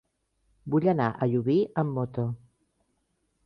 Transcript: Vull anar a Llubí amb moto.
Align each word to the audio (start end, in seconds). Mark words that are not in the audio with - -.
Vull 0.75 0.87
anar 0.93 1.11
a 1.11 1.29
Llubí 1.33 1.57
amb 1.83 1.95
moto. 1.99 2.27